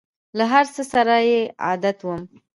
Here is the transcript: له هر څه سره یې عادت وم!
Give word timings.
له 0.37 0.43
هر 0.53 0.65
څه 0.75 0.83
سره 0.93 1.15
یې 1.29 1.41
عادت 1.65 1.97
وم! 2.03 2.21